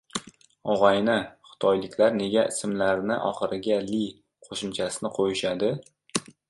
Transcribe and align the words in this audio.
Ogʻayni, 0.75 1.17
xitoyliklar 1.49 2.17
nega 2.21 2.47
ismlarini 2.55 3.21
oxiriga 3.29 3.81
„li” 3.93 4.03
qoʻshimchasini 4.49 5.17
qoʻyishadi? 5.21 5.75